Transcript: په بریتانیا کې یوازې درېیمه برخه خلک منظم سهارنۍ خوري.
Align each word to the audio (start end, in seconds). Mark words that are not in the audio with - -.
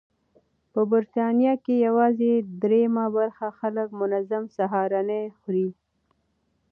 په 0.73 0.81
بریتانیا 0.91 1.53
کې 1.63 1.83
یوازې 1.87 2.31
درېیمه 2.63 3.05
برخه 3.17 3.47
خلک 3.59 3.87
منظم 4.01 4.43
سهارنۍ 4.57 5.23
خوري. 5.37 5.67